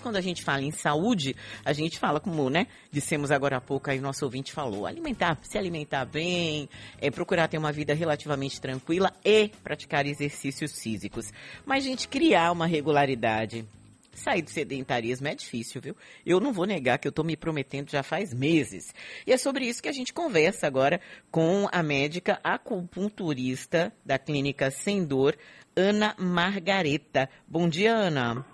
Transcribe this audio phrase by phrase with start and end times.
[0.00, 3.90] Quando a gente fala em saúde, a gente fala como, né, dissemos agora há pouco,
[3.90, 6.68] aí o nosso ouvinte falou, alimentar, se alimentar bem,
[7.00, 11.32] é, procurar ter uma vida relativamente tranquila e praticar exercícios físicos.
[11.64, 13.66] Mas, gente, criar uma regularidade,
[14.12, 15.96] sair do sedentarismo é difícil, viu?
[16.24, 18.94] Eu não vou negar que eu estou me prometendo já faz meses.
[19.26, 24.70] E é sobre isso que a gente conversa agora com a médica acupunturista da clínica
[24.70, 25.36] Sem Dor,
[25.74, 27.28] Ana Margareta.
[27.46, 28.44] Bom dia, Ana.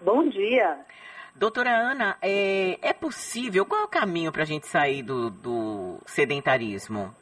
[0.00, 0.78] Bom dia.
[1.36, 3.66] Doutora Ana, é, é possível?
[3.66, 7.14] Qual é o caminho para a gente sair do, do sedentarismo?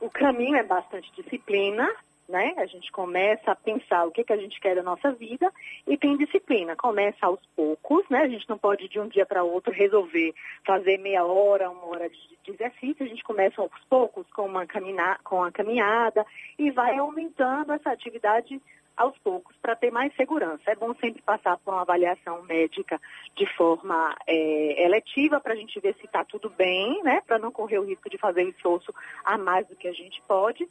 [0.00, 1.86] o caminho é bastante disciplina,
[2.28, 2.54] né?
[2.58, 5.50] A gente começa a pensar o que, que a gente quer da nossa vida
[5.86, 6.76] e tem disciplina.
[6.76, 8.20] Começa aos poucos, né?
[8.20, 12.10] A gente não pode de um dia para outro resolver fazer meia hora, uma hora
[12.10, 13.04] de, de exercício.
[13.04, 16.26] A gente começa aos poucos com uma caminhada, com a caminhada
[16.58, 18.60] e vai aumentando essa atividade
[18.94, 20.62] aos poucos para ter mais segurança.
[20.66, 23.00] É bom sempre passar por uma avaliação médica
[23.36, 27.22] de forma é, eletiva para a gente ver se está tudo bem, né?
[27.26, 28.92] Para não correr o risco de fazer esforço
[29.24, 30.68] a mais do que a gente pode.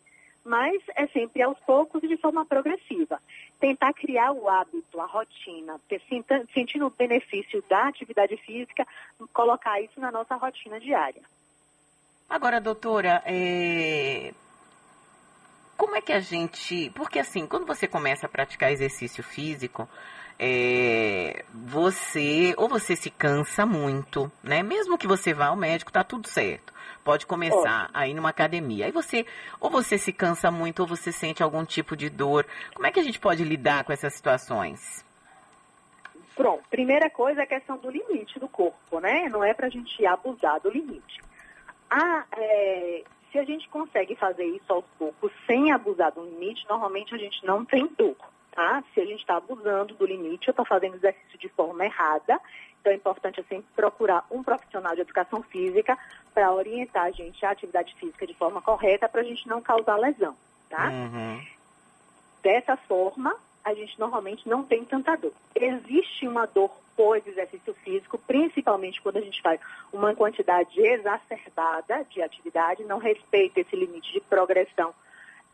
[0.47, 3.21] Mas é sempre aos poucos e de forma progressiva.
[3.59, 6.01] Tentar criar o hábito, a rotina, ter,
[6.53, 8.87] sentindo o benefício da atividade física,
[9.33, 11.21] colocar isso na nossa rotina diária.
[12.29, 14.33] Agora, doutora, é,
[15.77, 16.89] como é que a gente.
[16.95, 19.87] Porque assim, quando você começa a praticar exercício físico,
[20.39, 24.61] é, você ou você se cansa muito, né?
[24.63, 26.73] Mesmo que você vá ao médico, tá tudo certo.
[27.03, 28.85] Pode começar aí numa academia.
[28.85, 29.25] Aí você
[29.59, 32.45] ou você se cansa muito ou você sente algum tipo de dor.
[32.73, 35.05] Como é que a gente pode lidar com essas situações?
[36.35, 39.27] Pronto, primeira coisa é a questão do limite do corpo, né?
[39.29, 41.19] Não é pra gente abusar do limite.
[41.89, 47.13] A, é, se a gente consegue fazer isso aos poucos sem abusar do limite, normalmente
[47.13, 48.15] a gente não tem dor.
[48.51, 48.83] Tá?
[48.93, 52.39] Se a gente está abusando do limite, eu estou fazendo exercício de forma errada,
[52.79, 55.97] então é importante assim, procurar um profissional de educação física
[56.33, 59.97] para orientar a gente à atividade física de forma correta para a gente não causar
[59.97, 60.35] lesão.
[60.69, 60.89] Tá?
[60.89, 61.45] Uhum.
[62.41, 65.33] Dessa forma, a gente normalmente não tem tanta dor.
[65.53, 69.61] Existe uma dor pós-exercício físico, principalmente quando a gente faz
[69.93, 74.93] uma quantidade exacerbada de atividade, não respeita esse limite de progressão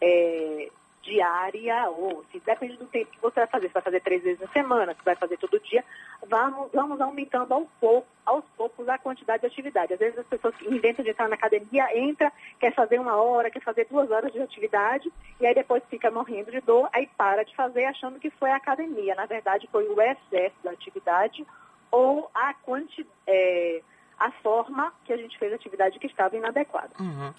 [0.02, 0.70] é,
[1.04, 4.40] diária, ou se depende do tempo que você vai fazer, se vai fazer três vezes
[4.40, 5.84] na semana, se vai fazer todo dia,
[6.28, 9.94] vamos, vamos aumentando aos poucos, aos poucos a quantidade de atividade.
[9.94, 13.52] Às vezes as pessoas que inventam de entrar na academia, entra, quer fazer uma hora,
[13.52, 17.44] quer fazer duas horas de atividade, e aí depois fica morrendo de dor, aí para
[17.44, 19.14] de fazer achando que foi a academia.
[19.14, 21.46] Na verdade, foi o excesso da atividade
[21.92, 23.10] ou a quantidade.
[23.28, 23.82] É,
[24.24, 26.92] a forma que a gente fez a atividade que estava inadequada.
[26.98, 27.34] Uhum.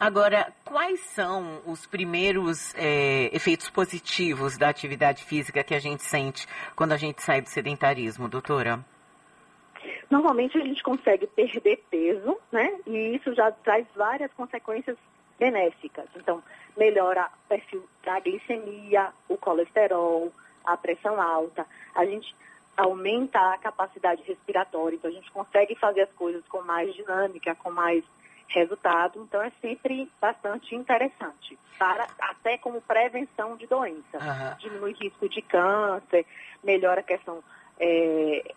[0.00, 6.46] Agora, quais são os primeiros é, efeitos positivos da atividade física que a gente sente
[6.74, 8.82] quando a gente sai do sedentarismo, doutora?
[10.10, 12.74] Normalmente a gente consegue perder peso, né?
[12.86, 14.96] E isso já traz várias consequências
[15.38, 16.06] benéficas.
[16.16, 16.42] Então,
[16.74, 20.32] melhora o perfil da glicemia, o colesterol,
[20.64, 21.66] a pressão alta.
[21.94, 22.34] A gente
[22.76, 27.70] aumenta a capacidade respiratória, então a gente consegue fazer as coisas com mais dinâmica, com
[27.70, 28.04] mais
[28.48, 29.22] resultado.
[29.22, 34.14] Então é sempre bastante interessante, para, até como prevenção de doença.
[34.14, 34.56] Uhum.
[34.58, 36.26] Diminui risco de câncer,
[36.62, 37.42] melhora a questão.
[37.78, 38.54] É,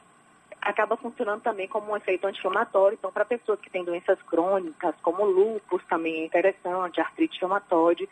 [0.62, 2.98] acaba funcionando também como um efeito anti-inflamatório.
[2.98, 8.08] Então, para pessoas que têm doenças crônicas, como lúpus, também é interessante, artrite inflamatória.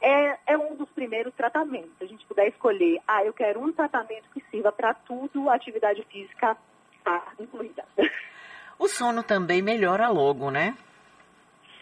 [0.00, 1.90] É, é um dos primeiros tratamentos.
[1.98, 6.02] Se a gente puder escolher, ah, eu quero um tratamento que sirva para tudo, atividade
[6.04, 6.56] física
[6.96, 7.84] está incluída.
[8.78, 10.76] O sono também melhora logo, né?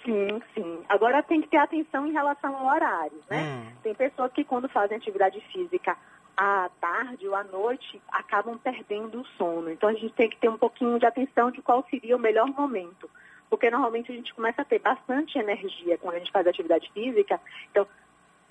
[0.03, 0.85] Sim, sim.
[0.89, 3.43] Agora tem que ter atenção em relação ao horário, né?
[3.43, 3.73] Hum.
[3.83, 5.97] Tem pessoas que quando fazem atividade física
[6.37, 9.69] à tarde ou à noite acabam perdendo o sono.
[9.69, 12.47] Então a gente tem que ter um pouquinho de atenção de qual seria o melhor
[12.47, 13.11] momento.
[13.51, 17.41] Porque normalmente a gente começa a ter bastante energia quando a gente faz atividade física.
[17.71, 17.87] Então,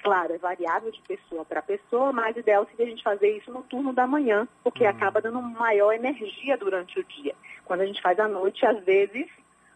[0.06, 3.52] claro, é variável de pessoa para pessoa, mas o ideal seria a gente fazer isso
[3.52, 4.90] no turno da manhã, porque Hum.
[4.90, 7.34] acaba dando maior energia durante o dia.
[7.66, 9.26] Quando a gente faz à noite, às vezes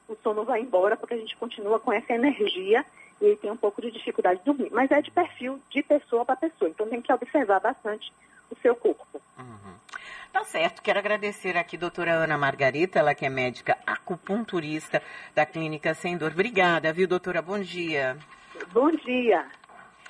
[0.07, 2.85] o sono vai embora porque a gente continua com essa energia
[3.19, 4.69] e tem um pouco de dificuldade de dormir.
[4.71, 8.13] Mas é de perfil de pessoa para pessoa, então tem que observar bastante
[8.51, 9.19] o seu corpo.
[9.35, 9.73] Uhum.
[10.31, 15.01] Tá certo, quero agradecer aqui a doutora Ana Margarita, ela que é médica acupunturista
[15.33, 16.33] da Clínica Sem Dor.
[16.33, 17.41] Obrigada, viu, doutora?
[17.41, 18.15] Bom dia.
[18.71, 19.43] Bom dia.